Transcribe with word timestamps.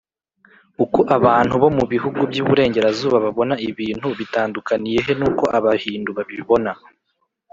uko 0.83 0.99
abantu 1.17 1.53
bo 1.61 1.69
mu 1.77 1.85
bihugu 1.91 2.19
by’iburengerazuba 2.29 3.17
babona 3.25 3.55
ibintu 3.69 4.07
bitandukaniye 4.19 4.97
he 5.05 5.13
n’uko 5.19 5.43
abahindu 5.57 6.09
babibona? 6.17 6.71